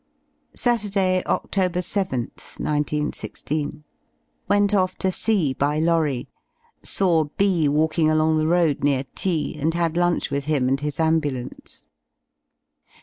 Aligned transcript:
Saturday 0.55 1.21
y 1.27 1.31
Oct. 1.31 1.51
7th, 1.51 2.57
191 2.59 3.13
6. 3.13 3.43
Went 4.47 4.73
off 4.73 4.97
to 4.97 5.11
C 5.11 5.53
by 5.53 5.77
lorry. 5.77 6.27
Saw 6.81 7.25
B 7.37 7.69
walking 7.69 8.09
along 8.09 8.39
the 8.39 8.47
road 8.47 8.83
near 8.83 9.03
T, 9.13 9.55
and 9.59 9.75
had 9.75 9.95
lunch 9.95 10.31
with 10.31 10.45
him 10.45 10.67
and 10.67 10.79
his 10.79 10.99
ambulance. 10.99 11.85